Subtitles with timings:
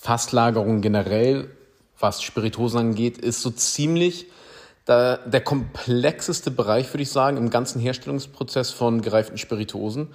[0.00, 1.50] Fasslagerung generell,
[1.98, 4.26] was Spiritosen angeht, ist so ziemlich
[4.86, 10.08] der, der komplexeste Bereich, würde ich sagen, im ganzen Herstellungsprozess von gereiften Spiritosen.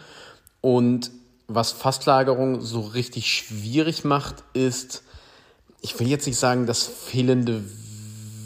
[0.60, 1.12] Und
[1.48, 5.04] was Fasslagerung so richtig schwierig macht, ist,
[5.81, 7.63] ich will jetzt nicht sagen, das fehlende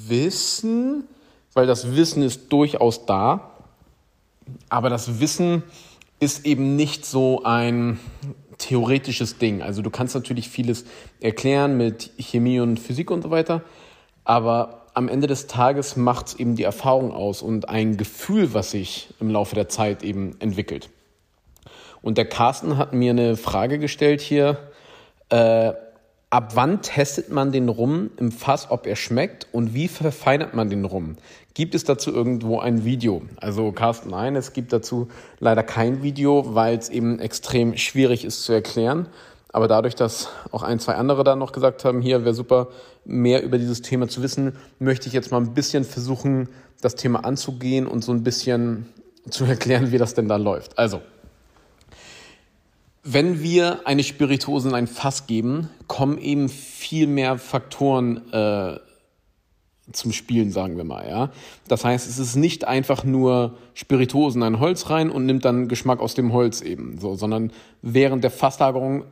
[0.08, 1.06] Wissen,
[1.54, 3.52] weil das Wissen ist durchaus da,
[4.68, 5.64] aber das Wissen
[6.20, 7.98] ist eben nicht so ein
[8.70, 9.64] theoretisches Ding.
[9.64, 10.86] Also du kannst natürlich vieles
[11.20, 13.64] erklären mit Chemie und Physik und so weiter,
[14.24, 18.72] aber am Ende des Tages macht es eben die Erfahrung aus und ein Gefühl, was
[18.72, 20.90] sich im Laufe der Zeit eben entwickelt.
[22.04, 24.58] Und der Carsten hat mir eine Frage gestellt hier.
[25.30, 25.74] Äh,
[26.30, 30.70] ab wann testet man den Rum im Fass, ob er schmeckt und wie verfeinert man
[30.70, 31.18] den Rum?
[31.54, 33.24] Gibt es dazu irgendwo ein Video?
[33.38, 35.08] Also Carsten, nein, es gibt dazu
[35.40, 39.08] leider kein Video, weil es eben extrem schwierig ist zu erklären.
[39.52, 42.68] Aber dadurch, dass auch ein, zwei andere da noch gesagt haben, hier wäre super,
[43.04, 46.50] mehr über dieses Thema zu wissen, möchte ich jetzt mal ein bisschen versuchen,
[46.82, 48.86] das Thema anzugehen und so ein bisschen
[49.30, 50.78] zu erklären, wie das denn da läuft.
[50.78, 51.02] Also,
[53.12, 58.80] wenn wir eine Spirituose in ein Fass geben, kommen eben viel mehr Faktoren äh,
[59.92, 61.08] zum Spielen, sagen wir mal.
[61.10, 61.32] Ja?
[61.68, 65.68] Das heißt, es ist nicht einfach nur Spirituosen in ein Holz rein und nimmt dann
[65.68, 67.52] Geschmack aus dem Holz eben, so, sondern
[67.82, 69.06] während der Fasslagerung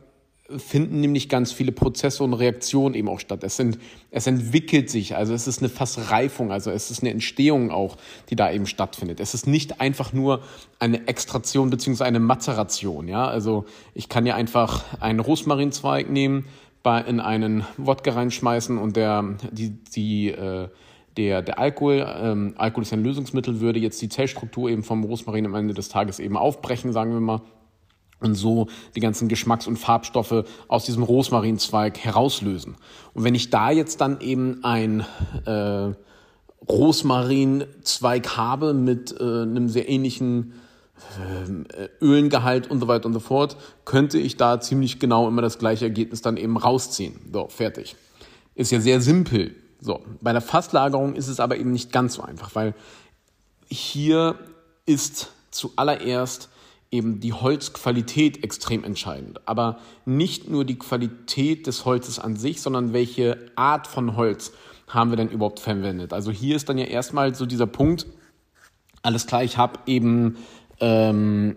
[0.56, 3.44] finden nämlich ganz viele Prozesse und Reaktionen eben auch statt.
[3.44, 3.78] Es, sind,
[4.10, 7.96] es entwickelt sich, also es ist eine Fassreifung, also es ist eine Entstehung auch,
[8.30, 9.20] die da eben stattfindet.
[9.20, 10.40] Es ist nicht einfach nur
[10.78, 13.08] eine Extraktion beziehungsweise eine Mazeration.
[13.08, 13.28] Ja?
[13.28, 16.46] Also ich kann ja einfach einen Rosmarinzweig nehmen,
[16.82, 20.68] bei, in einen Wodka reinschmeißen und der, die, die, äh,
[21.16, 25.44] der, der Alkohol, ähm, Alkohol ist ein Lösungsmittel, würde jetzt die Zellstruktur eben vom Rosmarin
[25.44, 27.42] am Ende des Tages eben aufbrechen, sagen wir mal
[28.20, 32.76] und so die ganzen Geschmacks- und Farbstoffe aus diesem Rosmarinzweig herauslösen.
[33.14, 35.04] Und wenn ich da jetzt dann eben ein
[35.46, 35.92] äh,
[36.68, 40.54] Rosmarinzweig habe mit äh, einem sehr ähnlichen
[41.76, 45.58] äh, Ölengehalt und so weiter und so fort, könnte ich da ziemlich genau immer das
[45.58, 47.20] gleiche Ergebnis dann eben rausziehen.
[47.32, 47.96] So, fertig.
[48.54, 49.54] Ist ja sehr simpel.
[49.80, 52.74] So, bei der Fasslagerung ist es aber eben nicht ganz so einfach, weil
[53.68, 54.34] hier
[54.86, 56.48] ist zuallererst
[56.90, 59.40] eben die Holzqualität extrem entscheidend.
[59.46, 64.52] Aber nicht nur die Qualität des Holzes an sich, sondern welche Art von Holz
[64.88, 66.12] haben wir denn überhaupt verwendet.
[66.12, 68.06] Also hier ist dann ja erstmal so dieser Punkt,
[69.02, 70.36] alles klar, ich habe eben,
[70.80, 71.56] ähm,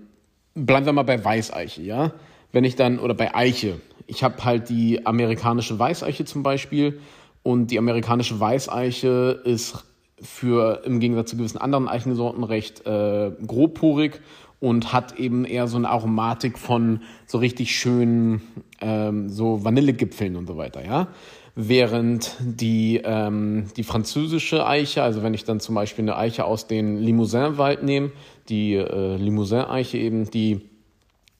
[0.54, 2.12] bleiben wir mal bei Weißeiche, ja.
[2.52, 7.00] Wenn ich dann, oder bei Eiche, ich habe halt die amerikanische Weißeiche zum Beispiel
[7.44, 9.86] und die amerikanische Weißeiche ist
[10.22, 14.22] für im Gegensatz zu gewissen anderen Eichensorten recht äh, grobporig
[14.62, 18.42] und hat eben eher so eine Aromatik von so richtig schönen
[18.80, 21.08] ähm, so Vanillegipfeln und so weiter, ja.
[21.56, 26.68] Während die, ähm, die französische Eiche, also wenn ich dann zum Beispiel eine Eiche aus
[26.68, 28.12] dem Limousin-Wald nehme,
[28.48, 30.62] die äh, Limousin-Eiche eben, die,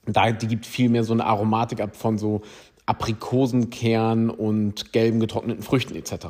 [0.04, 2.42] da, die gibt viel mehr so eine Aromatik ab von so
[2.86, 6.26] Aprikosenkern und gelben getrockneten Früchten etc.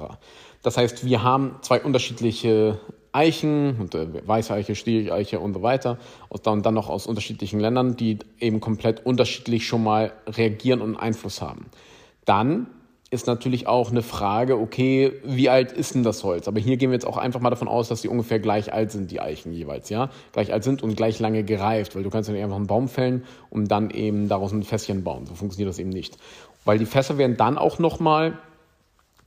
[0.62, 2.78] Das heißt, wir haben zwei unterschiedliche
[3.12, 7.60] Eichen, und, äh, Weiße Eiche, Stieleiche und so weiter, und dann, dann noch aus unterschiedlichen
[7.60, 11.66] Ländern, die eben komplett unterschiedlich schon mal reagieren und Einfluss haben.
[12.24, 12.66] Dann
[13.12, 16.48] ist natürlich auch eine Frage, okay, wie alt ist denn das Holz?
[16.48, 18.90] Aber hier gehen wir jetzt auch einfach mal davon aus, dass die ungefähr gleich alt
[18.90, 20.08] sind, die Eichen jeweils, ja?
[20.32, 22.88] Gleich alt sind und gleich lange gereift, weil du kannst ja nicht einfach einen Baum
[22.88, 25.26] fällen und dann eben daraus ein Fässchen bauen.
[25.26, 26.16] So funktioniert das eben nicht.
[26.64, 28.38] Weil die Fässer werden dann auch nochmal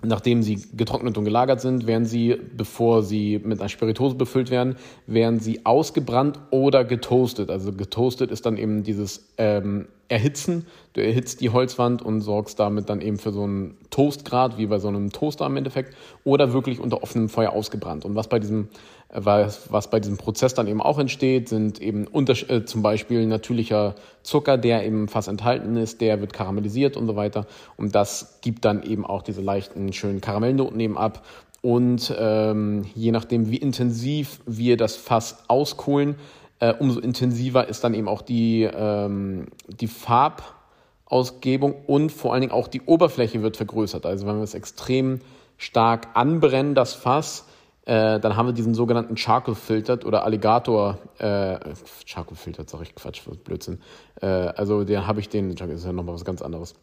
[0.03, 4.75] Nachdem sie getrocknet und gelagert sind, werden sie, bevor sie mit einer Spiritose befüllt werden,
[5.07, 7.49] werden sie ausgebrannt oder getoastet.
[7.49, 10.67] Also getoastet ist dann eben dieses ähm, Erhitzen.
[10.93, 14.79] Du erhitzt die Holzwand und sorgst damit dann eben für so einen Toastgrad, wie bei
[14.79, 18.05] so einem Toaster im Endeffekt, oder wirklich unter offenem Feuer ausgebrannt.
[18.05, 18.67] Und was bei diesem,
[19.09, 23.95] was, was bei diesem Prozess dann eben auch entsteht, sind eben äh, zum Beispiel natürlicher
[24.23, 27.45] Zucker, der eben fast enthalten ist, der wird karamellisiert und so weiter.
[27.77, 31.25] Und das gibt dann eben auch diese leichten, schönen Karamellnoten eben ab.
[31.61, 36.15] Und ähm, je nachdem, wie intensiv wir das Fass auskohlen,
[36.59, 42.53] äh, umso intensiver ist dann eben auch die, ähm, die Farbausgebung und vor allen Dingen
[42.53, 44.05] auch die Oberfläche wird vergrößert.
[44.05, 45.21] Also wenn wir es extrem
[45.57, 47.45] stark anbrennen, das Fass,
[47.85, 51.57] äh, dann haben wir diesen sogenannten Charcoal Filtered oder Alligator, äh,
[52.05, 53.79] Charcoal Filtered, sag ich Quatsch, Blödsinn.
[54.21, 56.73] Äh, also den habe ich den, das ist ja nochmal was ganz anderes.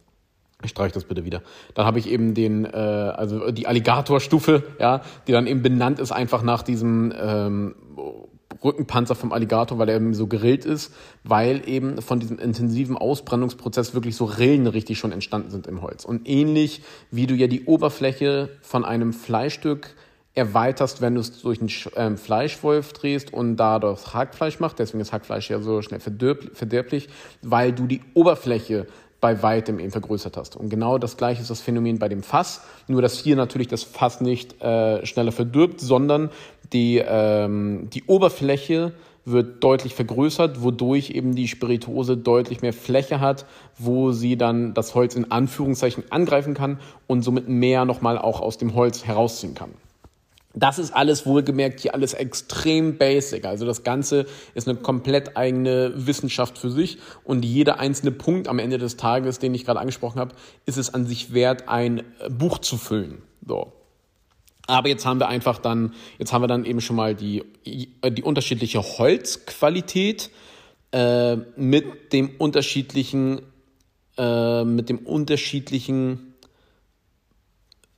[0.62, 1.42] Ich streiche das bitte wieder.
[1.74, 6.12] Dann habe ich eben den, äh, also die Alligatorstufe, ja, die dann eben benannt ist
[6.12, 7.74] einfach nach diesem ähm,
[8.62, 10.94] Rückenpanzer vom Alligator, weil er eben so gerillt ist,
[11.24, 16.04] weil eben von diesem intensiven Ausbrennungsprozess wirklich so Rillen richtig schon entstanden sind im Holz.
[16.04, 19.96] Und ähnlich wie du ja die Oberfläche von einem Fleischstück
[20.34, 24.78] erweiterst, wenn du es durch einen ähm, Fleischwolf drehst und dadurch Hackfleisch macht.
[24.78, 27.08] Deswegen ist Hackfleisch ja so schnell verderblich,
[27.42, 28.86] weil du die Oberfläche
[29.20, 30.56] bei weitem eben vergrößert hast.
[30.56, 33.84] Und genau das gleiche ist das Phänomen bei dem Fass, nur dass hier natürlich das
[33.84, 36.30] Fass nicht äh, schneller verdirbt, sondern
[36.72, 38.92] die, ähm, die Oberfläche
[39.24, 43.44] wird deutlich vergrößert, wodurch eben die Spirituose deutlich mehr Fläche hat,
[43.78, 48.58] wo sie dann das Holz in Anführungszeichen angreifen kann und somit mehr nochmal auch aus
[48.58, 49.70] dem Holz herausziehen kann.
[50.54, 53.46] Das ist alles wohlgemerkt hier alles extrem basic.
[53.46, 58.58] Also das Ganze ist eine komplett eigene Wissenschaft für sich und jeder einzelne Punkt am
[58.58, 60.34] Ende des Tages, den ich gerade angesprochen habe,
[60.66, 63.22] ist es an sich wert, ein Buch zu füllen.
[63.46, 63.72] So.
[64.66, 68.22] Aber jetzt haben wir einfach dann, jetzt haben wir dann eben schon mal die, die
[68.22, 70.30] unterschiedliche Holzqualität
[70.92, 73.40] äh, mit dem unterschiedlichen,
[74.18, 76.34] äh, mit dem unterschiedlichen,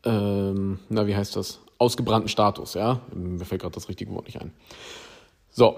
[0.04, 1.60] ähm, na wie heißt das?
[1.78, 2.74] Ausgebrannten Status.
[2.74, 3.00] Ja?
[3.14, 4.52] Mir fällt gerade das richtige Wort nicht ein.
[5.50, 5.76] So,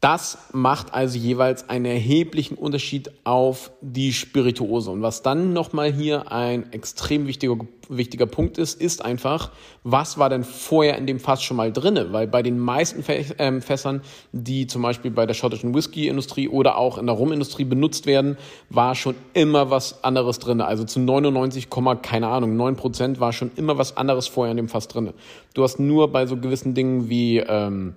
[0.00, 4.90] das macht also jeweils einen erheblichen Unterschied auf die Spirituose.
[4.90, 7.56] Und was dann nochmal hier ein extrem wichtiger,
[7.90, 9.50] wichtiger Punkt ist, ist einfach,
[9.84, 12.14] was war denn vorher in dem Fass schon mal drinne?
[12.14, 13.04] Weil bei den meisten
[13.36, 14.00] ähm, Fässern,
[14.32, 18.38] die zum Beispiel bei der schottischen Whisky-Industrie oder auch in der Rumindustrie benutzt werden,
[18.70, 20.64] war schon immer was anderes drinne.
[20.64, 21.68] Also zu 99,
[22.00, 25.12] keine Ahnung, 9 Prozent war schon immer was anderes vorher in dem Fass drinne.
[25.52, 27.36] Du hast nur bei so gewissen Dingen wie...
[27.36, 27.96] Ähm,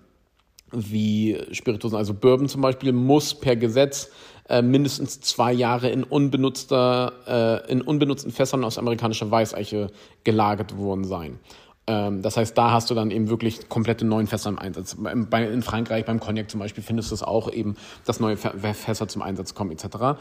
[0.74, 4.10] wie Spirituosen, also Bourbon zum Beispiel, muss per Gesetz
[4.50, 9.92] äh, mindestens zwei Jahre in unbenutzter, äh, in unbenutzten Fässern aus amerikanischer Weißeiche
[10.24, 11.40] gelagert worden sein.
[11.88, 14.98] Ähm, das heißt, da hast du dann eben wirklich komplette neuen Fässer im Einsatz.
[15.00, 17.75] Bei, in Frankreich beim Cognac zum Beispiel findest du es auch eben,
[18.06, 20.20] dass neue Fässer zum Einsatz kommen etc.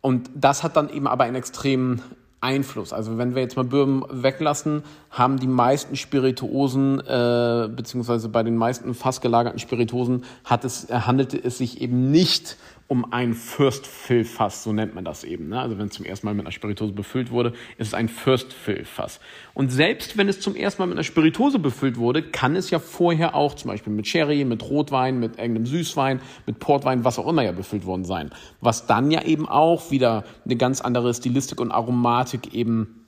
[0.00, 2.02] Und das hat dann eben aber einen extremen
[2.44, 2.92] Einfluss.
[2.92, 8.56] Also wenn wir jetzt mal Bourbon weglassen, haben die meisten Spirituosen, äh, beziehungsweise bei den
[8.56, 12.56] meisten fast gelagerten Spirituosen, hat es, handelte es sich eben nicht
[12.86, 15.48] um ein First Fill Fass, so nennt man das eben.
[15.48, 15.60] Ne?
[15.60, 18.52] Also wenn es zum ersten Mal mit einer Spirituose befüllt wurde, ist es ein First
[18.52, 19.20] Fill Fass.
[19.54, 22.78] Und selbst wenn es zum ersten Mal mit einer Spirituose befüllt wurde, kann es ja
[22.78, 27.26] vorher auch zum Beispiel mit Sherry, mit Rotwein, mit irgendeinem Süßwein, mit Portwein, was auch
[27.26, 28.30] immer ja befüllt worden sein.
[28.60, 33.06] Was dann ja eben auch wieder eine ganz andere Stilistik und Aromatik eben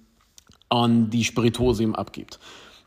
[0.70, 2.40] an die Spirituose eben abgibt.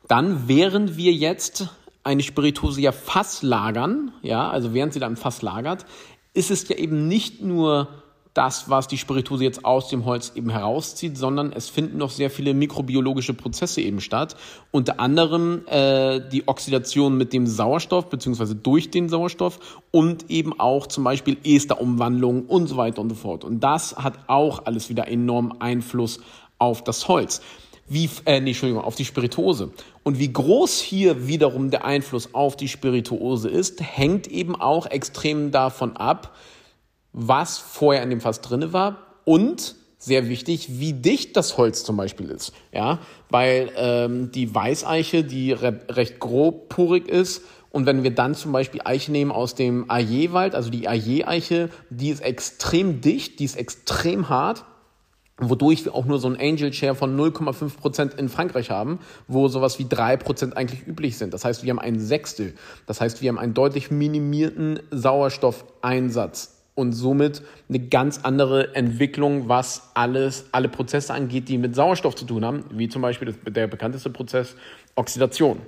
[0.08, 1.70] Dann während wir jetzt
[2.04, 5.86] eine Spirituose ja Fass lagern, ja, also während sie da im Fass lagert,
[6.34, 7.88] ist es ja eben nicht nur
[8.34, 12.30] das, was die Spirituose jetzt aus dem Holz eben herauszieht, sondern es finden noch sehr
[12.30, 14.36] viele mikrobiologische Prozesse eben statt.
[14.72, 20.88] Unter anderem äh, die Oxidation mit dem Sauerstoff beziehungsweise durch den Sauerstoff und eben auch
[20.88, 23.44] zum Beispiel Esterumwandlung und so weiter und so fort.
[23.44, 26.20] Und das hat auch alles wieder enorm Einfluss
[26.60, 27.42] auf das Holz
[27.90, 29.72] wie, äh, nee, Entschuldigung, auf die Spirituose.
[30.04, 35.52] Und wie groß hier wiederum der Einfluss auf die Spirituose ist, hängt eben auch extrem
[35.52, 36.36] davon ab,
[37.12, 41.98] was vorher in dem Fass drinne war und sehr wichtig, wie dicht das Holz zum
[41.98, 42.54] Beispiel ist.
[42.72, 43.00] Ja,
[43.30, 48.82] weil ähm, die Weißeiche, die re recht grobpurig ist, und wenn wir dann zum Beispiel
[48.84, 54.30] Eiche nehmen aus dem Ayer-Wald, also die Ayer-Eiche, die ist extrem dicht, die ist extrem
[54.30, 54.66] hart
[55.40, 59.80] wodurch wir auch nur so einen Angel Share von 0,5% in Frankreich haben, wo sowas
[59.80, 61.34] wie 3% eigentlich üblich sind.
[61.34, 62.54] Das heißt, wir haben ein Sechstel.
[62.86, 69.92] Das heißt, wir haben einen deutlich minimierten Sauerstoffeinsatz und somit eine ganz andere Entwicklung, was
[69.96, 74.10] alles, alle Prozesse angeht, die mit Sauerstoff zu tun haben, wie zum Beispiel der bekannteste
[74.10, 74.56] Prozess
[74.96, 75.60] Oxidation.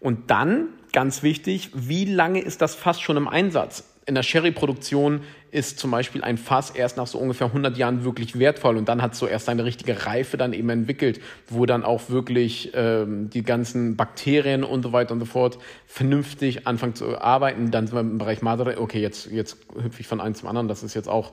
[0.00, 3.84] Und dann, ganz wichtig, wie lange ist das fast schon im Einsatz?
[4.06, 8.38] In der Sherry-Produktion ist zum Beispiel ein Fass erst nach so ungefähr 100 Jahren wirklich
[8.38, 11.84] wertvoll und dann hat es so erst seine richtige Reife dann eben entwickelt, wo dann
[11.84, 17.20] auch wirklich ähm, die ganzen Bakterien und so weiter und so fort vernünftig anfangen zu
[17.20, 17.72] arbeiten.
[17.72, 18.80] Dann sind wir im Bereich Madre.
[18.80, 20.68] Okay, jetzt, jetzt hüpfe ich von einem zum anderen.
[20.68, 21.32] Das ist jetzt auch,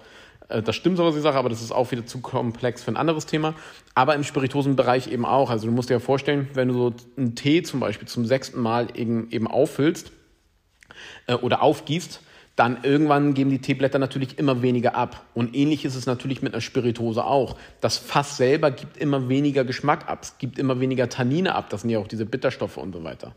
[0.50, 2.92] äh, das stimmt so, was ich sage, aber das ist auch wieder zu komplex für
[2.92, 3.53] ein anderes Thema.
[3.94, 5.51] Aber im Spirituosenbereich eben auch.
[5.51, 8.60] Also du musst dir ja vorstellen, wenn du so einen Tee zum Beispiel zum sechsten
[8.60, 10.12] Mal eben, eben auffüllst
[11.27, 12.22] äh, oder aufgießt,
[12.55, 15.25] dann irgendwann geben die Teeblätter natürlich immer weniger ab.
[15.33, 17.57] Und ähnlich ist es natürlich mit einer Spirituose auch.
[17.81, 21.81] Das Fass selber gibt immer weniger Geschmack ab, es gibt immer weniger Tannine ab, das
[21.81, 23.36] sind ja auch diese Bitterstoffe und so weiter.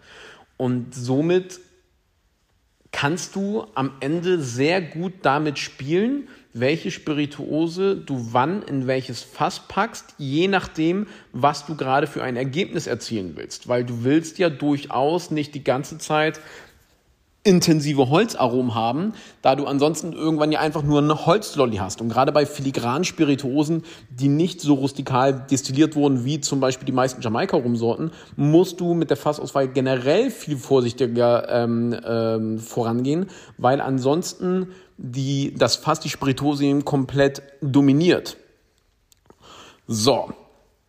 [0.59, 1.61] Und somit
[2.93, 9.69] kannst du am Ende sehr gut damit spielen, welche Spirituose du wann in welches Fass
[9.69, 13.69] packst, je nachdem, was du gerade für ein Ergebnis erzielen willst.
[13.69, 16.41] Weil du willst ja durchaus nicht die ganze Zeit
[17.47, 22.01] intensive Holzaromen haben, da du ansonsten irgendwann ja einfach nur eine Holzlolli hast.
[22.01, 26.93] Und gerade bei filigranen Spirituosen, die nicht so rustikal destilliert wurden wie zum Beispiel die
[26.93, 33.27] meisten Jamaika-Rumsorten, musst du mit der Fassauswahl generell viel vorsichtiger ähm, ähm, vorangehen,
[33.59, 38.37] weil ansonsten die, das Fass die Spirituose komplett dominiert.
[39.87, 40.31] So,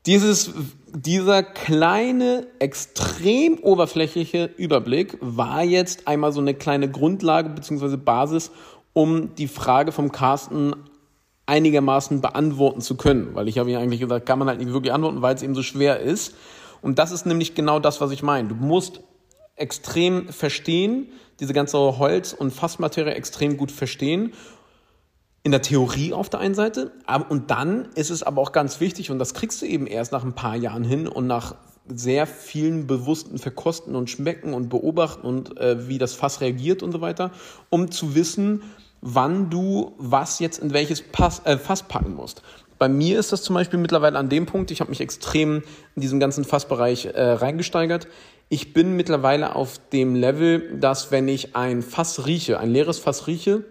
[0.07, 0.51] dieses,
[1.01, 7.97] dieser kleine, extrem oberflächliche Überblick war jetzt einmal so eine kleine Grundlage bzw.
[7.97, 8.49] Basis,
[8.93, 10.75] um die Frage vom Carsten
[11.45, 13.35] einigermaßen beantworten zu können.
[13.35, 15.53] Weil ich habe ja eigentlich gesagt, kann man halt nicht wirklich antworten, weil es eben
[15.53, 16.33] so schwer ist.
[16.81, 18.47] Und das ist nämlich genau das, was ich meine.
[18.47, 19.01] Du musst
[19.55, 24.33] extrem verstehen, diese ganze Holz- und Fassmaterie extrem gut verstehen
[25.47, 26.91] in der Theorie auf der einen Seite.
[27.29, 30.25] Und dann ist es aber auch ganz wichtig, und das kriegst du eben erst nach
[30.25, 31.55] ein paar Jahren hin und nach
[31.87, 36.91] sehr vielen bewussten Verkosten und Schmecken und Beobachten und äh, wie das Fass reagiert und
[36.91, 37.31] so weiter,
[37.69, 38.61] um zu wissen,
[38.99, 42.41] wann du was jetzt in welches Pass, äh, Fass packen musst.
[42.77, 45.63] Bei mir ist das zum Beispiel mittlerweile an dem Punkt, ich habe mich extrem
[45.95, 48.09] in diesen ganzen Fassbereich äh, reingesteigert.
[48.49, 53.27] Ich bin mittlerweile auf dem Level, dass wenn ich ein Fass rieche, ein leeres Fass
[53.27, 53.63] rieche,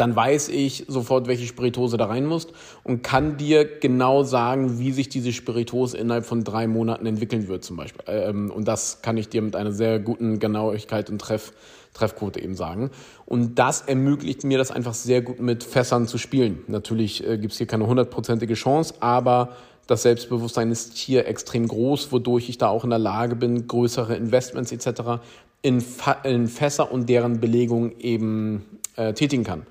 [0.00, 2.48] dann weiß ich sofort, welche Spiritose da rein muss
[2.84, 7.64] und kann dir genau sagen, wie sich diese Spiritose innerhalb von drei Monaten entwickeln wird
[7.64, 8.04] zum Beispiel.
[8.06, 11.52] Ähm, und das kann ich dir mit einer sehr guten Genauigkeit und Treff,
[11.94, 12.90] Treffquote eben sagen.
[13.24, 16.62] Und das ermöglicht mir das einfach sehr gut mit Fässern zu spielen.
[16.66, 22.10] Natürlich äh, gibt es hier keine hundertprozentige Chance, aber das Selbstbewusstsein ist hier extrem groß,
[22.10, 25.22] wodurch ich da auch in der Lage bin, größere Investments etc.
[25.62, 25.82] in,
[26.24, 29.66] in Fässer und deren Belegung eben äh, tätigen kann.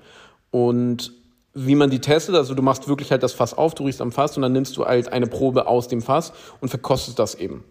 [0.50, 1.12] Und
[1.54, 4.12] wie man die testet, also du machst wirklich halt das Fass auf, du riechst am
[4.12, 7.64] Fass und dann nimmst du halt eine Probe aus dem Fass und verkostest das eben.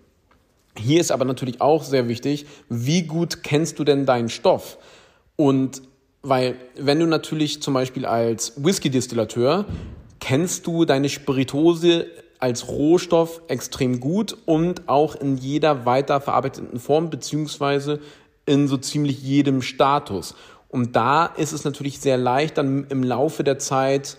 [0.78, 4.78] Hier ist aber natürlich auch sehr wichtig, wie gut kennst du denn deinen Stoff?
[5.36, 5.82] Und
[6.22, 9.66] weil, wenn du natürlich zum Beispiel als Whisky-Distillateur
[10.20, 12.08] kennst du deine Spiritose
[12.40, 18.00] als Rohstoff extrem gut und auch in jeder weiterverarbeiteten Form beziehungsweise
[18.48, 20.36] in so ziemlich jedem Status.
[20.76, 24.18] Und da ist es natürlich sehr leicht, dann im Laufe der Zeit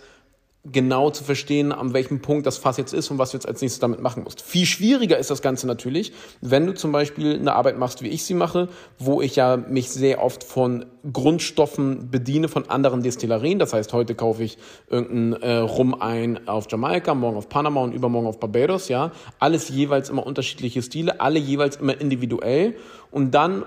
[0.65, 3.61] genau zu verstehen, an welchem Punkt das Fass jetzt ist und was du jetzt als
[3.61, 4.41] nächstes damit machen musst.
[4.41, 8.25] Viel schwieriger ist das Ganze natürlich, wenn du zum Beispiel eine Arbeit machst, wie ich
[8.25, 13.59] sie mache, wo ich ja mich sehr oft von Grundstoffen bediene von anderen Destillerien.
[13.59, 14.57] Das heißt, heute kaufe ich
[14.89, 19.13] irgendeinen äh, Rum ein auf Jamaika, morgen auf Panama und übermorgen auf Barbados, ja.
[19.39, 22.77] Alles jeweils immer unterschiedliche Stile, alle jeweils immer individuell.
[23.11, 23.65] Und dann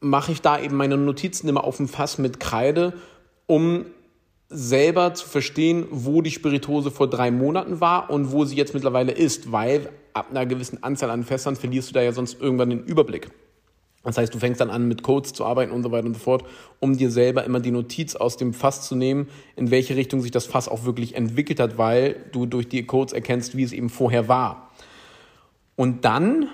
[0.00, 2.94] mache ich da eben meine Notizen immer auf dem Fass mit Kreide,
[3.46, 3.86] um
[4.48, 9.12] selber zu verstehen, wo die Spiritose vor drei Monaten war und wo sie jetzt mittlerweile
[9.12, 12.84] ist, weil ab einer gewissen Anzahl an Fässern verlierst du da ja sonst irgendwann den
[12.84, 13.30] Überblick.
[14.02, 16.20] Das heißt, du fängst dann an, mit Codes zu arbeiten und so weiter und so
[16.20, 16.44] fort,
[16.80, 20.30] um dir selber immer die Notiz aus dem Fass zu nehmen, in welche Richtung sich
[20.30, 23.90] das Fass auch wirklich entwickelt hat, weil du durch die Codes erkennst, wie es eben
[23.90, 24.70] vorher war.
[25.76, 26.48] Und dann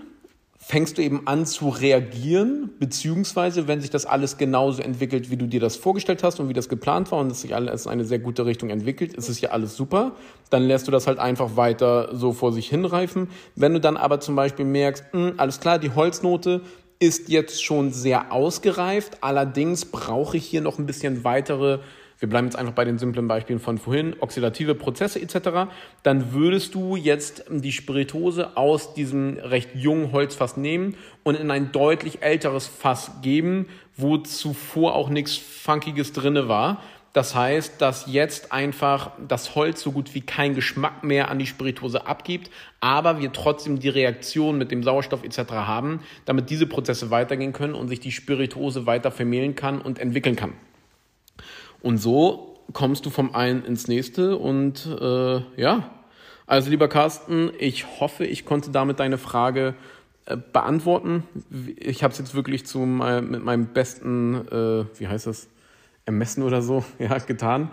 [0.68, 5.46] fängst du eben an zu reagieren, beziehungsweise wenn sich das alles genauso entwickelt, wie du
[5.46, 8.04] dir das vorgestellt hast und wie das geplant war und es sich alles in eine
[8.04, 10.16] sehr gute Richtung entwickelt, ist es ja alles super.
[10.50, 13.28] Dann lässt du das halt einfach weiter so vor sich hinreifen.
[13.54, 16.62] Wenn du dann aber zum Beispiel merkst, mh, hm, alles klar, die Holznote
[16.98, 21.78] ist jetzt schon sehr ausgereift, allerdings brauche ich hier noch ein bisschen weitere
[22.18, 25.70] wir bleiben jetzt einfach bei den simplen Beispielen von vorhin, oxidative Prozesse etc.,
[26.02, 31.72] dann würdest du jetzt die Spiritose aus diesem recht jungen Holzfass nehmen und in ein
[31.72, 36.82] deutlich älteres Fass geben, wo zuvor auch nichts Funkiges drinne war.
[37.12, 41.46] Das heißt, dass jetzt einfach das Holz so gut wie keinen Geschmack mehr an die
[41.46, 45.52] Spiritose abgibt, aber wir trotzdem die Reaktion mit dem Sauerstoff etc.
[45.52, 50.36] haben, damit diese Prozesse weitergehen können und sich die Spiritose weiter vermehlen kann und entwickeln
[50.36, 50.52] kann.
[51.82, 55.90] Und so kommst du vom einen ins nächste und äh, ja.
[56.48, 59.74] Also lieber Carsten, ich hoffe, ich konnte damit deine Frage
[60.26, 61.24] äh, beantworten.
[61.76, 65.48] Ich habe es jetzt wirklich zum, äh, mit meinem besten, äh, wie heißt das,
[66.04, 67.70] Ermessen oder so, ja, getan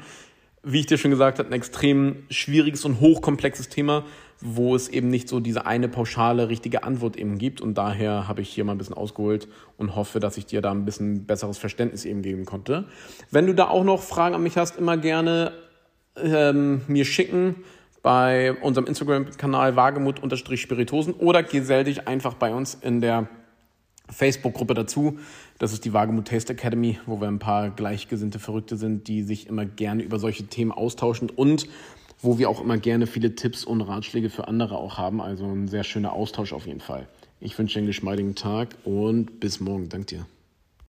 [0.64, 4.06] wie ich dir schon gesagt habe, ein extrem schwieriges und hochkomplexes Thema,
[4.40, 7.60] wo es eben nicht so diese eine pauschale richtige Antwort eben gibt.
[7.60, 10.72] Und daher habe ich hier mal ein bisschen ausgeholt und hoffe, dass ich dir da
[10.72, 12.86] ein bisschen besseres Verständnis eben geben konnte.
[13.30, 15.52] Wenn du da auch noch Fragen an mich hast, immer gerne
[16.16, 17.56] ähm, mir schicken
[18.02, 23.28] bei unserem Instagram-Kanal Wagemut-Spiritosen oder gesell dich einfach bei uns in der
[24.10, 25.20] Facebook-Gruppe dazu.
[25.60, 29.48] Das ist die Wagemut Taste Academy, wo wir ein paar gleichgesinnte Verrückte sind, die sich
[29.48, 31.68] immer gerne über solche Themen austauschen und
[32.22, 35.22] wo wir auch immer gerne viele Tipps und Ratschläge für andere auch haben.
[35.22, 37.08] Also ein sehr schöner Austausch auf jeden Fall.
[37.40, 39.90] Ich wünsche dir einen geschmeidigen Tag und bis morgen.
[39.90, 40.26] Dank dir.